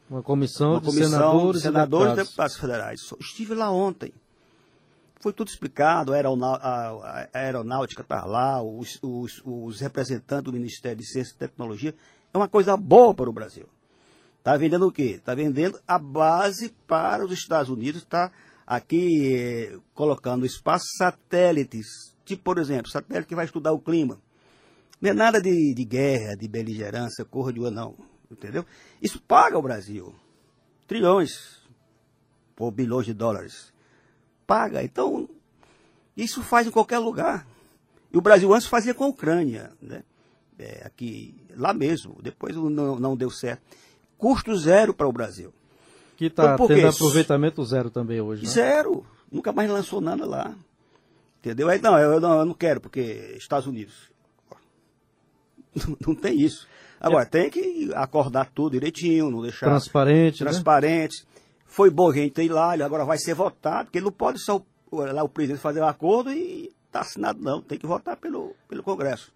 uma 0.08 0.22
comissão, 0.22 0.72
uma 0.72 0.80
comissão 0.80 1.02
de 1.02 1.10
senadores, 1.10 1.56
de 1.56 1.62
senadores 1.62 2.12
e 2.12 2.16
deputados. 2.16 2.28
deputados 2.28 2.56
federais. 2.56 3.00
Estive 3.20 3.54
lá 3.54 3.70
ontem. 3.70 4.12
Foi 5.20 5.32
tudo 5.32 5.48
explicado, 5.48 6.12
a 6.12 7.28
aeronáutica 7.32 8.02
está 8.02 8.24
lá, 8.24 8.62
os, 8.62 8.98
os, 9.02 9.42
os, 9.44 9.80
representantes 9.80 10.44
do 10.44 10.52
Ministério 10.52 10.98
de 10.98 11.06
Ciência 11.06 11.32
e 11.34 11.38
Tecnologia. 11.38 11.94
É 12.32 12.36
uma 12.36 12.48
coisa 12.48 12.76
boa 12.76 13.12
para 13.14 13.28
o 13.28 13.32
Brasil. 13.32 13.66
Está 14.38 14.56
vendendo 14.56 14.86
o 14.86 14.92
quê? 14.92 15.16
Está 15.18 15.34
vendendo 15.34 15.80
a 15.88 15.98
base 15.98 16.72
para 16.86 17.24
os 17.24 17.32
Estados 17.32 17.68
Unidos, 17.68 18.02
está 18.02 18.30
aqui 18.64 19.34
eh, 19.34 19.78
colocando 19.94 20.46
espaço 20.46 20.84
satélites, 20.96 22.14
tipo, 22.24 22.44
por 22.44 22.58
exemplo, 22.58 22.90
satélite 22.90 23.26
que 23.26 23.34
vai 23.34 23.46
estudar 23.46 23.72
o 23.72 23.80
clima. 23.80 24.20
Não 25.00 25.10
é 25.10 25.14
nada 25.14 25.40
de, 25.40 25.74
de 25.74 25.84
guerra, 25.84 26.36
de 26.36 26.46
beligerância, 26.46 27.24
corra 27.24 27.52
de 27.52 27.58
não 27.58 27.96
entendeu? 28.30 28.64
Isso 29.00 29.20
paga 29.20 29.58
o 29.58 29.62
Brasil. 29.62 30.14
Trilhões 30.86 31.62
por 32.54 32.70
bilhões 32.70 33.06
de 33.06 33.12
dólares. 33.12 33.72
Paga. 34.46 34.82
Então, 34.82 35.28
isso 36.16 36.42
faz 36.42 36.66
em 36.66 36.70
qualquer 36.70 36.98
lugar. 36.98 37.46
E 38.12 38.16
o 38.16 38.20
Brasil 38.20 38.52
antes 38.54 38.66
fazia 38.66 38.94
com 38.94 39.04
a 39.04 39.08
Ucrânia, 39.08 39.72
né? 39.80 40.02
É, 40.58 40.82
aqui, 40.86 41.34
lá 41.54 41.74
mesmo. 41.74 42.16
Depois 42.22 42.56
não, 42.56 42.98
não 42.98 43.16
deu 43.16 43.30
certo. 43.30 43.62
Custo 44.16 44.56
zero 44.56 44.94
para 44.94 45.06
o 45.06 45.12
Brasil. 45.12 45.52
Que 46.16 46.26
está 46.26 46.54
então, 46.54 46.66
tendo 46.66 46.88
aproveitamento 46.88 47.62
zero 47.64 47.90
também 47.90 48.20
hoje. 48.20 48.44
Né? 48.44 48.48
Zero. 48.48 49.04
Nunca 49.30 49.52
mais 49.52 49.68
lançou 49.68 50.00
nada 50.00 50.24
lá. 50.24 50.54
Entendeu? 51.40 51.68
Aí, 51.68 51.80
não, 51.80 51.98
eu 51.98 52.18
não, 52.18 52.38
eu 52.38 52.44
não 52.46 52.54
quero, 52.54 52.80
porque 52.80 53.34
Estados 53.36 53.66
Unidos. 53.66 53.94
Não, 55.76 55.94
não 56.06 56.14
tem 56.14 56.40
isso. 56.40 56.66
Agora, 57.00 57.22
é. 57.24 57.26
tem 57.26 57.50
que 57.50 57.90
acordar 57.94 58.50
tudo 58.50 58.72
direitinho, 58.72 59.30
não 59.30 59.42
deixar. 59.42 59.66
Transparente. 59.66 60.38
Transparente. 60.38 61.24
Né? 61.24 61.42
Foi 61.66 61.90
bom 61.90 62.10
a 62.10 62.14
gente 62.14 62.40
ir 62.42 62.48
lá, 62.48 62.72
agora 62.72 63.04
vai 63.04 63.18
ser 63.18 63.34
votado, 63.34 63.86
porque 63.86 64.00
não 64.00 64.12
pode 64.12 64.38
só 64.40 64.62
o, 64.90 64.96
lá 65.00 65.22
o 65.22 65.28
presidente 65.28 65.60
fazer 65.60 65.80
o 65.80 65.84
um 65.84 65.88
acordo 65.88 66.32
e 66.32 66.72
tá 66.90 67.00
assinado, 67.00 67.42
não. 67.42 67.60
Tem 67.60 67.78
que 67.78 67.86
votar 67.86 68.16
pelo, 68.16 68.54
pelo 68.68 68.82
Congresso. 68.82 69.32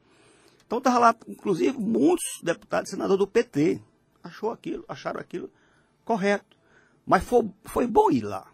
Então 0.67 0.79
estava 0.79 0.99
lá, 0.99 1.17
inclusive, 1.27 1.77
muitos 1.79 2.25
deputados 2.43 2.89
e 2.89 2.93
senadores 2.93 3.19
do 3.19 3.27
PT. 3.27 3.81
Achou 4.23 4.51
aquilo, 4.51 4.85
acharam 4.89 5.21
aquilo 5.21 5.51
correto. 6.05 6.57
Mas 7.05 7.25
foi, 7.25 7.51
foi 7.65 7.87
bom 7.87 8.11
ir 8.11 8.23
lá. 8.23 8.47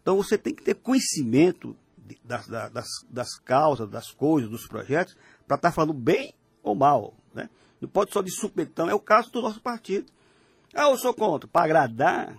Então 0.00 0.16
você 0.16 0.38
tem 0.38 0.54
que 0.54 0.62
ter 0.62 0.74
conhecimento 0.74 1.76
das, 2.24 2.46
das, 2.46 2.86
das 3.08 3.38
causas, 3.38 3.88
das 3.88 4.10
coisas, 4.10 4.50
dos 4.50 4.66
projetos, 4.66 5.14
para 5.46 5.56
estar 5.56 5.70
tá 5.70 5.72
falando 5.72 5.92
bem 5.92 6.34
ou 6.62 6.74
mal. 6.74 7.14
Né? 7.34 7.48
Não 7.80 7.88
pode 7.88 8.12
só 8.12 8.22
de 8.22 8.30
supetão. 8.30 8.88
É 8.88 8.94
o 8.94 9.00
caso 9.00 9.30
do 9.30 9.40
nosso 9.40 9.60
partido. 9.60 10.10
Ah, 10.74 10.90
eu 10.90 10.98
sou 10.98 11.14
contra. 11.14 11.48
Para 11.48 11.64
agradar 11.64 12.36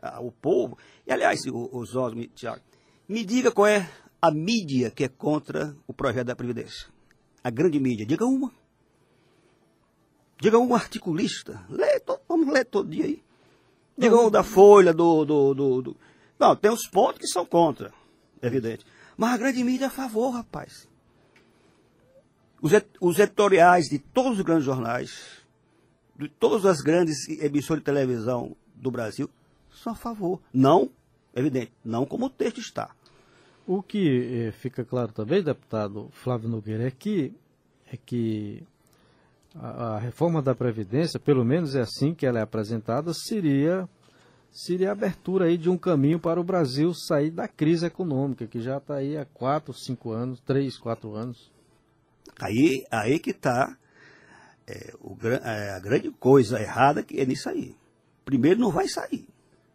ah, 0.00 0.20
o 0.20 0.30
povo. 0.30 0.78
E, 1.06 1.12
aliás, 1.12 1.40
os 1.46 1.96
Osmo, 1.96 2.26
Tiago, 2.28 2.62
me 3.08 3.24
diga 3.24 3.50
qual 3.50 3.66
é 3.66 3.90
a 4.20 4.30
mídia 4.30 4.90
que 4.90 5.04
é 5.04 5.08
contra 5.08 5.76
o 5.86 5.92
projeto 5.92 6.28
da 6.28 6.36
Previdência. 6.36 6.88
A 7.42 7.50
grande 7.50 7.80
mídia. 7.80 8.06
Diga 8.06 8.24
uma. 8.24 8.52
Diga 10.40 10.58
um 10.58 10.74
articulista. 10.74 11.64
Lê, 11.68 12.00
vamos 12.28 12.52
ler 12.52 12.64
todo 12.64 12.88
dia 12.88 13.04
aí. 13.04 13.22
Diga 13.96 14.16
um 14.16 14.30
da 14.30 14.42
Folha, 14.42 14.92
do, 14.92 15.24
do, 15.24 15.54
do, 15.54 15.82
do... 15.82 15.96
Não, 16.38 16.56
tem 16.56 16.70
os 16.70 16.88
pontos 16.88 17.20
que 17.20 17.26
são 17.28 17.44
contra, 17.44 17.92
evidente. 18.40 18.84
Mas 19.16 19.34
a 19.34 19.36
grande 19.36 19.62
mídia 19.62 19.84
é 19.84 19.88
a 19.88 19.90
favor, 19.90 20.30
rapaz. 20.30 20.88
Os, 22.62 23.18
editoriais 23.18 23.86
de 23.88 23.98
todos 23.98 24.38
os 24.38 24.44
grandes 24.44 24.64
jornais, 24.64 25.42
de 26.16 26.28
todas 26.28 26.64
as 26.64 26.80
grandes 26.80 27.28
emissoras 27.28 27.80
de 27.80 27.84
televisão 27.84 28.56
do 28.76 28.88
Brasil, 28.88 29.28
são 29.68 29.92
a 29.92 29.96
favor. 29.96 30.40
Não, 30.54 30.88
evidente, 31.34 31.72
não 31.84 32.06
como 32.06 32.26
o 32.26 32.30
texto 32.30 32.60
está. 32.60 32.94
O 33.66 33.82
que 33.82 34.46
eh, 34.46 34.52
fica 34.52 34.84
claro 34.84 35.12
também, 35.12 35.42
deputado 35.42 36.08
Flávio 36.12 36.48
Nogueira, 36.48 36.86
é 36.86 36.90
que, 36.92 37.34
é 37.92 37.96
que 37.96 38.62
a, 39.56 39.94
a, 39.94 39.98
reforma 39.98 40.40
da 40.40 40.54
Previdência, 40.54 41.18
pelo 41.18 41.44
menos 41.44 41.74
é 41.74 41.80
assim 41.80 42.14
que 42.14 42.24
ela 42.24 42.38
é 42.38 42.42
apresentada, 42.42 43.12
seria, 43.12 43.88
seria 44.52 44.90
a 44.90 44.92
abertura 44.92 45.46
aí 45.46 45.58
de 45.58 45.68
um 45.68 45.76
caminho 45.76 46.20
para 46.20 46.40
o 46.40 46.44
Brasil 46.44 46.94
sair 46.94 47.30
da 47.30 47.48
crise 47.48 47.86
econômica, 47.86 48.46
que 48.46 48.60
já 48.60 48.76
está 48.76 48.96
aí 48.96 49.16
há 49.16 49.24
quatro, 49.24 49.74
cinco 49.74 50.12
anos, 50.12 50.38
três, 50.40 50.78
quatro 50.78 51.16
anos. 51.16 51.50
Aí, 52.40 52.84
aí 52.90 53.18
que 53.18 53.30
está 53.30 53.76
é, 54.66 54.94
é, 55.44 55.70
a 55.70 55.80
grande 55.80 56.10
coisa 56.10 56.60
errada 56.60 57.04
é 57.12 57.24
nisso 57.24 57.48
aí. 57.48 57.76
Primeiro, 58.24 58.60
não 58.60 58.70
vai 58.70 58.88
sair. 58.88 59.26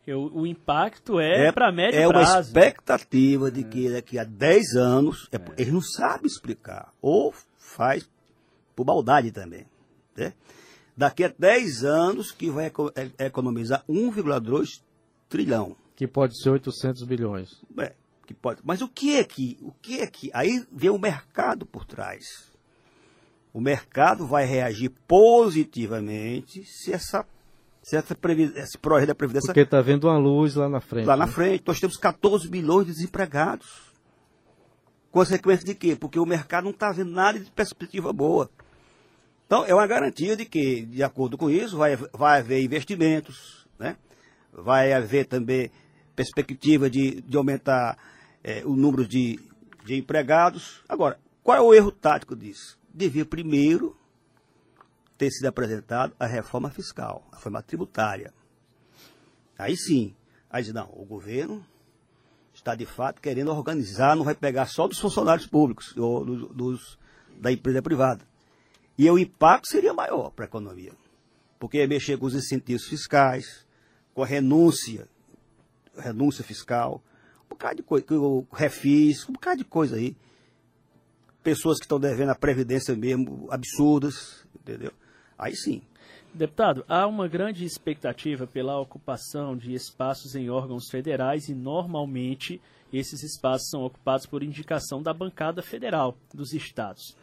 O, 0.07 0.41
o 0.41 0.47
impacto 0.47 1.19
é, 1.19 1.47
é 1.47 1.51
para 1.51 1.71
médio 1.71 1.99
é 1.99 2.07
prazo. 2.07 2.29
É 2.29 2.33
uma 2.33 2.41
expectativa 2.41 3.51
de 3.51 3.63
que 3.63 3.89
daqui 3.91 4.17
a 4.17 4.23
10 4.23 4.75
anos, 4.75 5.27
é, 5.33 5.37
eles 5.57 5.73
não 5.73 5.81
sabem 5.81 6.25
explicar. 6.25 6.93
Ou 7.01 7.33
faz 7.57 8.09
por 8.75 8.85
maldade 8.85 9.31
também. 9.31 9.65
Né? 10.15 10.33
Daqui 10.95 11.25
a 11.25 11.33
10 11.37 11.83
anos 11.83 12.31
que 12.31 12.49
vai 12.49 12.71
economizar 13.19 13.83
1,2 13.87 14.81
trilhão. 15.27 15.75
Que 15.95 16.07
pode 16.07 16.41
ser 16.41 16.51
800 16.51 17.03
bilhões. 17.03 17.61
É, 17.77 17.93
que 18.27 18.33
pode. 18.33 18.61
Mas 18.63 18.81
o 18.81 18.87
que 18.87 19.15
é 19.15 19.23
que, 19.23 19.57
o 19.61 19.71
que 19.71 20.01
é 20.01 20.07
que, 20.07 20.29
aí 20.33 20.65
vem 20.71 20.89
o 20.89 20.99
mercado 20.99 21.65
por 21.65 21.85
trás. 21.85 22.51
O 23.53 23.61
mercado 23.61 24.27
vai 24.27 24.45
reagir 24.45 24.91
positivamente 25.07 26.63
se 26.65 26.93
essa 26.93 27.25
se 27.81 27.95
essa 27.95 28.15
esse 28.57 28.77
projeto 28.77 29.07
da 29.07 29.15
Previdência. 29.15 29.47
Porque 29.47 29.61
está 29.61 29.81
vendo 29.81 30.09
uma 30.09 30.17
luz 30.17 30.55
lá 30.55 30.67
na 30.67 30.81
frente. 30.81 31.05
Lá 31.05 31.15
né? 31.15 31.25
na 31.25 31.31
frente. 31.31 31.63
Nós 31.65 31.79
temos 31.79 31.95
14 31.95 32.51
milhões 32.51 32.85
de 32.85 32.91
desempregados. 32.91 33.87
Consequência 35.09 35.65
de 35.65 35.73
quê? 35.73 35.95
Porque 35.95 36.19
o 36.19 36.25
mercado 36.25 36.65
não 36.65 36.71
está 36.71 36.91
vendo 36.91 37.11
nada 37.11 37.39
de 37.39 37.49
perspectiva 37.49 38.11
boa. 38.11 38.51
Então, 39.45 39.63
é 39.65 39.73
uma 39.73 39.87
garantia 39.87 40.35
de 40.35 40.43
que, 40.43 40.81
de 40.81 41.01
acordo 41.01 41.37
com 41.37 41.49
isso, 41.49 41.77
vai, 41.77 41.95
vai 41.95 42.41
haver 42.41 42.61
investimentos, 42.61 43.65
né? 43.79 43.95
vai 44.51 44.91
haver 44.91 45.25
também 45.25 45.71
perspectiva 46.13 46.89
de, 46.89 47.21
de 47.21 47.37
aumentar 47.37 47.97
é, 48.43 48.65
o 48.65 48.75
número 48.75 49.07
de, 49.07 49.39
de 49.85 49.95
empregados. 49.95 50.83
Agora, 50.87 51.19
qual 51.43 51.57
é 51.57 51.61
o 51.61 51.73
erro 51.73 51.91
tático 51.91 52.35
disso? 52.35 52.77
Devia 52.93 53.25
primeiro 53.25 53.95
ter 55.17 55.31
sido 55.31 55.47
apresentado 55.47 56.13
a 56.19 56.25
reforma 56.25 56.69
fiscal, 56.69 57.27
a 57.31 57.35
reforma 57.35 57.61
tributária. 57.61 58.33
Aí 59.57 59.75
sim, 59.75 60.15
aí 60.49 60.63
diz, 60.63 60.73
não, 60.73 60.89
o 60.93 61.05
governo 61.05 61.65
está 62.53 62.75
de 62.75 62.85
fato 62.85 63.21
querendo 63.21 63.51
organizar, 63.51 64.15
não 64.15 64.23
vai 64.23 64.35
pegar 64.35 64.65
só 64.65 64.87
dos 64.87 64.99
funcionários 64.99 65.47
públicos 65.47 65.95
ou 65.97 66.25
dos, 66.25 66.49
dos 66.49 66.99
da 67.39 67.51
empresa 67.51 67.81
privada. 67.81 68.25
E 68.97 69.09
o 69.09 69.17
impacto 69.17 69.67
seria 69.67 69.93
maior 69.93 70.31
para 70.31 70.45
a 70.45 70.47
economia, 70.47 70.91
porque 71.59 71.77
ia 71.77 71.87
mexer 71.87 72.17
com 72.17 72.25
os 72.25 72.33
incentivos 72.33 72.85
fiscais, 72.85 73.65
com 74.13 74.23
a 74.23 74.25
renúncia, 74.25 75.07
renúncia 75.95 76.43
fiscal, 76.43 77.01
bocado 77.57 77.77
de 77.77 77.83
coisa, 77.83 78.05
o 78.13 78.47
refis, 78.53 79.27
um 79.27 79.33
bocado 79.33 79.57
de 79.57 79.65
coisa 79.65 79.95
aí. 79.95 80.15
Pessoas 81.43 81.77
que 81.77 81.85
estão 81.85 81.99
devendo 81.99 82.29
a 82.29 82.35
previdência 82.35 82.95
mesmo, 82.95 83.47
absurdas, 83.49 84.45
entendeu? 84.55 84.91
Aí 85.37 85.55
sim. 85.55 85.81
Deputado, 86.33 86.85
há 86.87 87.07
uma 87.07 87.27
grande 87.27 87.65
expectativa 87.65 88.45
pela 88.45 88.79
ocupação 88.79 89.57
de 89.57 89.73
espaços 89.73 90.35
em 90.35 90.49
órgãos 90.49 90.89
federais 90.89 91.47
e 91.49 91.55
normalmente 91.55 92.61
esses 92.93 93.23
espaços 93.23 93.69
são 93.69 93.83
ocupados 93.83 94.25
por 94.25 94.43
indicação 94.43 95.01
da 95.01 95.13
bancada 95.13 95.61
federal 95.61 96.17
dos 96.33 96.53
estados. 96.53 97.15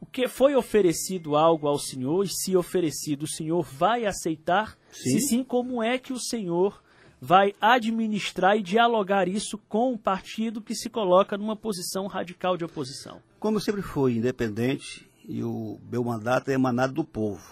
O 0.00 0.06
que 0.06 0.28
foi 0.28 0.54
oferecido 0.54 1.36
algo 1.36 1.66
ao 1.66 1.78
senhor 1.78 2.24
e 2.24 2.28
se 2.28 2.56
oferecido 2.56 3.22
o 3.22 3.30
senhor 3.30 3.62
vai 3.62 4.04
aceitar? 4.04 4.76
Sim. 4.92 5.10
Se 5.10 5.20
sim, 5.28 5.44
como 5.44 5.82
é 5.82 5.98
que 5.98 6.12
o 6.12 6.20
senhor 6.20 6.82
vai 7.20 7.54
administrar 7.60 8.56
e 8.56 8.62
dialogar 8.62 9.28
isso 9.28 9.58
com 9.68 9.92
o 9.92 9.98
partido 9.98 10.60
que 10.60 10.74
se 10.74 10.90
coloca 10.90 11.36
numa 11.36 11.56
posição 11.56 12.06
radical 12.06 12.56
de 12.56 12.64
oposição? 12.64 13.22
Como 13.38 13.60
sempre 13.60 13.82
fui 13.82 14.16
independente 14.16 15.08
e 15.24 15.42
o 15.42 15.78
meu 15.90 16.04
mandato 16.04 16.50
é 16.50 16.54
emanado 16.54 16.92
do 16.92 17.04
povo, 17.04 17.42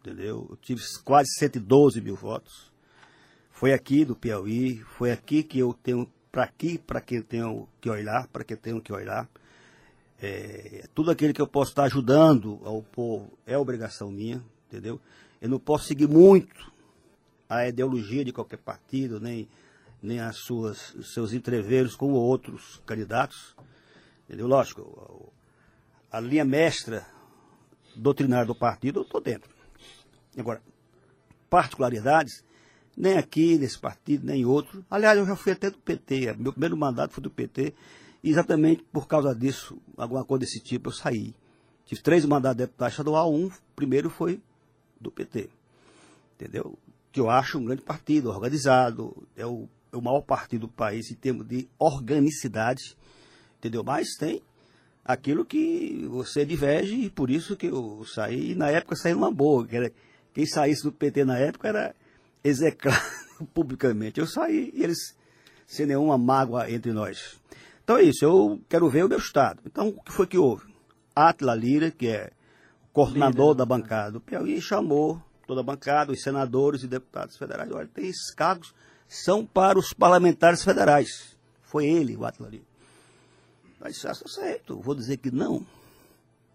entendeu? 0.00 0.46
Eu 0.50 0.56
tive 0.56 0.82
quase 1.04 1.28
112 1.38 2.00
mil 2.00 2.16
votos. 2.16 2.72
Foi 3.50 3.72
aqui 3.72 4.04
do 4.04 4.14
Piauí, 4.14 4.78
foi 4.96 5.10
aqui 5.10 5.42
que 5.42 5.58
eu 5.58 5.74
tenho, 5.74 6.08
para 6.30 6.44
aqui, 6.44 6.78
para 6.78 7.00
quem 7.00 7.20
tenho 7.20 7.68
que 7.80 7.90
olhar, 7.90 8.28
para 8.28 8.44
quem 8.44 8.56
tenho 8.56 8.80
que 8.80 8.92
olhar. 8.92 9.28
É, 10.20 10.84
tudo 10.94 11.10
aquilo 11.10 11.32
que 11.32 11.40
eu 11.40 11.46
posso 11.46 11.70
estar 11.70 11.84
ajudando 11.84 12.60
ao 12.64 12.82
povo 12.82 13.30
é 13.46 13.58
obrigação 13.58 14.10
minha, 14.10 14.42
entendeu? 14.66 15.00
Eu 15.40 15.48
não 15.48 15.58
posso 15.58 15.86
seguir 15.86 16.08
muito 16.08 16.72
a 17.48 17.66
ideologia 17.66 18.24
de 18.24 18.32
qualquer 18.32 18.58
partido, 18.58 19.18
nem, 19.18 19.48
nem 20.02 20.20
as 20.20 20.36
suas, 20.36 20.94
os 20.94 21.12
seus 21.12 21.32
entreveros 21.32 21.96
com 21.96 22.12
outros 22.12 22.82
candidatos. 22.84 23.56
Entendeu? 24.26 24.46
Lógico, 24.46 25.32
a 26.10 26.20
linha 26.20 26.44
mestra 26.44 27.06
doutrinária 27.96 28.46
do 28.46 28.54
partido, 28.54 29.00
eu 29.00 29.02
estou 29.02 29.20
dentro. 29.20 29.50
Agora, 30.36 30.62
particularidades, 31.48 32.44
nem 32.96 33.16
aqui 33.16 33.56
nesse 33.58 33.78
partido, 33.78 34.26
nem 34.26 34.42
em 34.42 34.44
outro. 34.44 34.84
Aliás, 34.90 35.18
eu 35.18 35.26
já 35.26 35.34
fui 35.34 35.52
até 35.52 35.70
do 35.70 35.78
PT, 35.78 36.34
meu 36.38 36.52
primeiro 36.52 36.76
mandato 36.76 37.14
foi 37.14 37.22
do 37.22 37.30
PT, 37.30 37.74
e 38.22 38.30
exatamente 38.30 38.84
por 38.92 39.06
causa 39.06 39.34
disso, 39.34 39.78
alguma 39.96 40.24
coisa 40.24 40.40
desse 40.40 40.60
tipo, 40.60 40.88
eu 40.90 40.92
saí. 40.92 41.34
Tive 41.86 42.02
três 42.02 42.24
mandatos 42.24 42.58
de 42.58 42.64
deputado 42.64 42.90
estadual, 42.90 43.32
um 43.32 43.50
primeiro 43.74 44.10
foi 44.10 44.40
do 45.00 45.10
PT. 45.10 45.48
Entendeu? 46.34 46.78
Que 47.10 47.20
eu 47.20 47.30
acho 47.30 47.58
um 47.58 47.64
grande 47.64 47.82
partido, 47.82 48.28
organizado, 48.28 49.26
é 49.36 49.46
o, 49.46 49.68
é 49.92 49.96
o 49.96 50.02
maior 50.02 50.20
partido 50.20 50.62
do 50.66 50.72
país 50.72 51.10
em 51.10 51.14
termos 51.14 51.46
de 51.46 51.68
organicidade, 51.78 52.96
entendeu? 53.58 53.82
Mas 53.82 54.14
tem 54.18 54.42
aquilo 55.04 55.44
que 55.44 56.06
você 56.10 56.44
diverge 56.44 56.94
e 56.94 57.10
por 57.10 57.30
isso 57.30 57.56
que 57.56 57.66
eu 57.66 58.04
saí, 58.04 58.54
na 58.54 58.68
época 58.68 58.94
saí 58.94 59.14
numa 59.14 59.32
boa, 59.32 59.66
que 59.66 59.74
era, 59.74 59.92
quem 60.34 60.44
saísse 60.44 60.82
do 60.82 60.92
PT 60.92 61.24
na 61.24 61.38
época 61.38 61.68
era 61.68 61.94
execrado 62.44 63.00
publicamente. 63.54 64.20
Eu 64.20 64.26
saí 64.26 64.70
e 64.74 64.82
eles, 64.82 65.16
sem 65.66 65.86
nenhuma 65.86 66.18
mágoa 66.18 66.70
entre 66.70 66.92
nós. 66.92 67.40
Então 67.82 67.96
é 67.96 68.02
isso, 68.02 68.22
eu 68.22 68.60
quero 68.68 68.88
ver 68.90 69.06
o 69.06 69.08
meu 69.08 69.18
Estado. 69.18 69.62
Então, 69.64 69.88
o 69.88 70.02
que 70.02 70.12
foi 70.12 70.26
que 70.26 70.36
houve? 70.36 70.66
Atila 71.16 71.54
Lira, 71.54 71.90
que 71.90 72.06
é 72.06 72.30
coordenador 72.92 73.52
Líder. 73.52 73.58
da 73.58 73.64
bancada 73.64 74.12
do 74.12 74.20
Piauí, 74.20 74.60
chamou 74.60 75.22
toda 75.48 75.62
a 75.62 75.64
bancada, 75.64 76.12
os 76.12 76.22
senadores 76.22 76.82
e 76.82 76.86
deputados 76.86 77.36
federais. 77.38 77.72
Olha, 77.72 77.88
tem 77.88 78.06
esses 78.06 78.32
cargos, 78.34 78.74
são 79.08 79.44
para 79.44 79.78
os 79.78 79.94
parlamentares 79.94 80.62
federais. 80.62 81.36
Foi 81.62 81.86
ele, 81.86 82.14
o 82.14 82.24
Atila 82.26 82.50
Lira. 82.50 82.64
Mas 83.80 83.96
está 83.96 84.14
certo, 84.14 84.78
vou 84.78 84.94
dizer 84.94 85.16
que 85.16 85.30
não. 85.30 85.66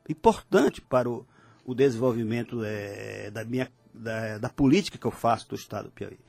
Importante 0.07 0.79
para 0.79 1.09
o, 1.09 1.25
o 1.65 1.73
desenvolvimento 1.73 2.63
é, 2.63 3.31
da, 3.31 3.43
minha, 3.43 3.71
da, 3.93 4.37
da, 4.37 4.49
política 4.49 4.97
que 4.97 5.07
eu 5.07 5.11
faço 5.11 5.49
do 5.49 5.55
Estado 5.55 5.85
do 5.85 5.91
Piauí. 5.91 6.19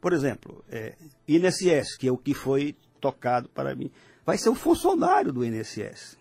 Por 0.00 0.12
exemplo, 0.12 0.64
é, 0.70 0.94
INSS, 1.26 1.96
que 1.98 2.08
é 2.08 2.12
o 2.12 2.16
que 2.16 2.32
foi 2.32 2.74
tocado 3.00 3.48
para 3.50 3.74
mim, 3.74 3.90
vai 4.24 4.38
ser 4.38 4.48
um 4.48 4.54
funcionário 4.54 5.32
do 5.32 5.44
INSS. 5.44 6.17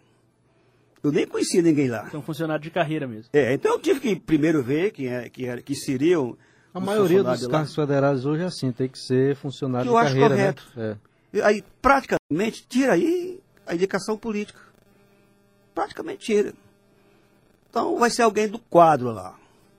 Eu 1.04 1.12
nem 1.12 1.28
conhecia 1.28 1.62
ninguém 1.62 1.90
lá. 1.90 2.10
É 2.12 2.18
um 2.18 2.22
funcionário 2.22 2.64
de 2.64 2.72
carreira 2.72 3.08
mesmo. 3.08 3.30
É, 3.34 3.54
então 3.54 3.74
eu 3.74 3.80
tive 3.80 4.00
que 4.00 4.16
primeiro 4.16 4.64
ver 4.64 4.92
quem, 4.92 5.08
é, 5.08 5.30
quem, 5.30 5.46
era, 5.46 5.62
que 5.62 5.76
seriam. 5.76 6.38
A 6.74 6.80
maioria 6.80 7.24
dos 7.24 7.48
cargos 7.48 7.74
federais 7.74 8.26
hoje 8.26 8.44
é 8.44 8.46
assim, 8.46 8.72
tem 8.72 8.88
que 8.88 9.00
ser 9.00 9.36
funcionário 9.36 9.92
que 9.92 9.98
de 9.98 10.04
carreira. 10.04 10.36
Eu 10.36 10.50
acho 10.50 10.64
correto. 10.64 10.64
Né? 10.76 10.98
É. 11.34 11.42
Aí, 11.42 11.64
praticamente, 11.82 12.66
tira 12.68 12.94
aí 12.94 13.40
a 13.66 13.76
indicação 13.76 14.18
política. 14.18 14.60
Praticamente 15.74 16.26
tira. 16.26 16.54
Então 17.70 17.98
vai 17.98 18.10
ser 18.10 18.24
alguém 18.24 18.48
do 18.48 18.58
quadro 18.58 19.12
lá, 19.12 19.38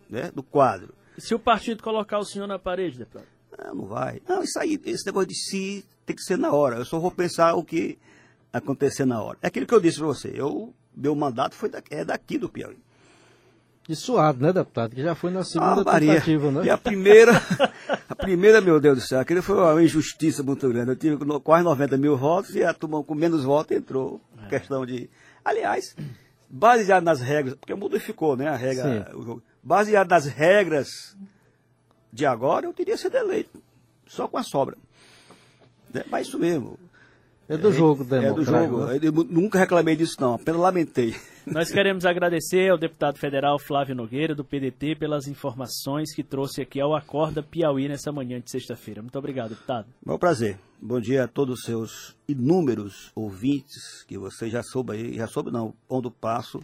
né? 0.09 0.31
Do 0.35 0.43
quadro. 0.43 0.95
E 1.17 1.21
se 1.21 1.35
o 1.35 1.39
partido 1.39 1.83
colocar 1.83 2.19
o 2.19 2.25
senhor 2.25 2.47
na 2.47 2.59
parede, 2.59 2.99
deputado? 2.99 3.27
Não, 3.59 3.75
não 3.75 3.87
vai. 3.87 4.23
Não, 4.29 4.43
isso 4.43 4.59
aí, 4.59 4.81
esse 4.85 5.05
negócio 5.05 5.29
de 5.29 5.35
si 5.35 5.85
tem 6.07 6.15
que 6.15 6.23
ser 6.23 6.39
na 6.39 6.53
hora. 6.53 6.77
Eu 6.77 6.85
só 6.85 6.99
vou 6.99 7.11
pensar 7.11 7.55
o 7.55 7.65
que 7.65 7.99
acontecer 8.53 9.05
na 9.05 9.21
hora. 9.23 9.39
É 9.43 9.49
aquilo 9.49 9.67
que 9.67 9.75
eu 9.75 9.81
disse 9.81 9.99
para 9.99 10.07
você. 10.07 10.33
Eu, 10.35 10.73
meu 10.99 11.15
mandato 11.15 11.55
foi 11.55 11.69
daqui, 11.69 11.95
é 11.95 12.05
daqui 12.05 12.37
do 12.37 12.49
Piauí. 12.49 12.77
De 13.89 13.97
suado, 13.97 14.43
né, 14.43 14.53
deputado? 14.53 14.95
Que 14.95 15.03
já 15.03 15.15
foi 15.15 15.31
na 15.31 15.43
segunda 15.43 15.81
ah, 15.81 15.99
tentativa, 15.99 16.51
né? 16.51 16.67
E 16.67 16.71
a 16.71 16.77
primeira, 16.77 17.33
a 18.07 18.15
primeira, 18.15 18.61
meu 18.61 18.79
Deus 18.79 18.99
do 18.99 19.01
céu, 19.07 19.21
aquilo 19.21 19.43
foi 19.43 19.57
uma 19.57 19.83
injustiça 19.83 20.43
muito 20.43 20.69
grande. 20.69 20.91
Eu 20.91 20.97
tive 20.97 21.17
quase 21.41 21.65
90 21.65 21.97
mil 21.97 22.15
votos 22.15 22.55
e 22.55 22.63
a 22.63 22.75
turma 22.75 23.03
com 23.03 23.15
menos 23.15 23.45
votos 23.45 23.75
entrou. 23.75 24.21
É. 24.45 24.49
Questão 24.49 24.85
de. 24.85 25.09
Aliás, 25.43 25.97
baseado 26.51 27.05
nas 27.05 27.23
regras, 27.23 27.55
porque 27.55 27.75
modificou, 27.75 28.37
né, 28.37 28.49
a 28.49 28.57
regra, 28.57 29.11
o 29.17 29.23
jogo. 29.23 29.43
Baseado 29.63 30.11
nas 30.11 30.27
regras 30.27 31.17
de 32.13 32.27
agora, 32.27 32.67
eu 32.67 32.75
teria 32.75 32.97
sido 32.97 33.17
eleito. 33.17 33.63
Só 34.07 34.29
com 34.29 34.37
a 34.37 34.43
sobra. 34.43 34.77
Né? 35.95 36.05
Mas 36.11 36.27
isso 36.27 36.39
mesmo. 36.39 36.79
É 37.49 37.57
do 37.57 37.73
jogo, 37.73 38.07
É 38.15 38.31
do 38.31 38.45
jogo. 38.45 38.83
Eu 39.03 39.11
nunca 39.11 39.59
reclamei 39.59 39.97
disso, 39.97 40.17
não. 40.21 40.35
Apenas 40.35 40.61
lamentei. 40.61 41.15
Nós 41.47 41.71
queremos 41.71 42.05
agradecer 42.05 42.71
ao 42.71 42.77
deputado 42.77 43.19
federal 43.19 43.59
Flávio 43.59 43.95
Nogueira, 43.95 44.35
do 44.35 44.45
PDT, 44.45 44.97
pelas 44.97 45.27
informações 45.27 46.15
que 46.15 46.23
trouxe 46.23 46.61
aqui 46.61 46.79
ao 46.79 46.95
Acorda 46.95 47.43
Piauí 47.43 47.89
nessa 47.89 48.13
manhã 48.13 48.39
de 48.39 48.51
sexta-feira. 48.51 49.01
Muito 49.01 49.19
obrigado, 49.19 49.51
deputado. 49.51 49.87
Meu 50.05 50.19
prazer. 50.19 50.59
Bom 50.81 51.01
dia 51.01 51.25
a 51.25 51.27
todos 51.27 51.61
os 51.61 51.65
seus 51.65 52.15
inúmeros 52.29 53.11
ouvintes, 53.15 54.05
que 54.07 54.19
você 54.19 54.51
já 54.51 54.63
soube 54.63 54.93
aí, 54.93 55.15
já 55.15 55.27
soube 55.27 55.51
não, 55.51 55.73
onde 55.89 56.11
passo, 56.11 56.61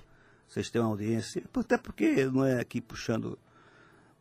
vocês 0.46 0.68
têm 0.68 0.82
uma 0.82 0.90
audiência, 0.90 1.42
até 1.54 1.78
porque 1.78 2.26
não 2.26 2.44
é 2.44 2.60
aqui 2.60 2.82
puxando 2.82 3.38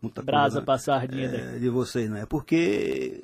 muita 0.01 0.21
Brasa 0.21 0.61
coisa, 0.61 0.81
sardinha, 0.81 1.27
é, 1.27 1.59
de 1.59 1.69
vocês, 1.69 2.09
não 2.09 2.17
é? 2.17 2.25
Porque 2.25 3.21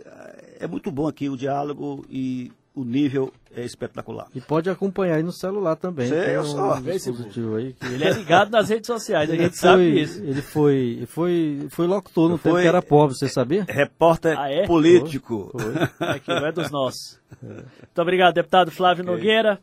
é 0.60 0.68
muito 0.68 0.92
bom 0.92 1.08
aqui 1.08 1.30
o 1.30 1.38
diálogo 1.38 2.06
e 2.10 2.52
o 2.80 2.86
nível 2.86 3.34
é 3.54 3.66
espetacular. 3.66 4.28
E 4.34 4.40
pode 4.40 4.70
acompanhar 4.70 5.16
aí 5.16 5.24
no 5.24 5.34
celular 5.34 5.76
também. 5.76 6.08
Sei, 6.08 6.38
eu 6.38 6.44
só. 6.46 6.76
Um 6.76 6.82
dispositivo 6.82 7.56
aí 7.56 7.74
que... 7.74 7.86
Ele 7.86 8.06
é 8.06 8.12
ligado 8.12 8.50
nas 8.52 8.70
redes 8.70 8.88
sociais, 8.88 9.30
a 9.30 9.36
gente 9.36 9.50
foi, 9.50 9.58
sabe 9.58 10.02
isso. 10.02 10.24
Ele 10.24 10.42
foi, 10.42 11.04
foi, 11.08 11.68
foi 11.70 11.88
locutor 11.88 12.30
no 12.30 12.38
foi, 12.38 12.52
tempo 12.52 12.62
que 12.62 12.68
era 12.68 12.82
pobre, 12.82 13.18
você 13.18 13.28
sabia? 13.28 13.66
Repórter 13.68 14.40
ah, 14.40 14.50
é? 14.50 14.66
político. 14.66 15.50
Foi, 15.52 15.88
foi. 15.88 16.08
Aqui, 16.08 16.30
não 16.30 16.46
é 16.46 16.52
dos 16.52 16.72
nossos. 16.72 17.20
É. 17.44 17.48
Muito 17.48 18.02
obrigado, 18.02 18.34
deputado 18.36 18.72
Flávio 18.72 19.04
okay. 19.04 19.16
Nogueira. 19.16 19.60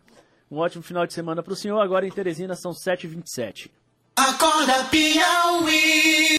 Um 0.50 0.58
ótimo 0.58 0.82
final 0.82 1.06
de 1.06 1.14
semana 1.14 1.42
para 1.42 1.52
o 1.52 1.56
senhor. 1.56 1.80
Agora 1.80 2.06
em 2.06 2.10
Teresina 2.10 2.54
são 2.54 2.72
7h27. 2.72 3.70
Acorda 4.16 4.84
Piauí. 4.90 6.26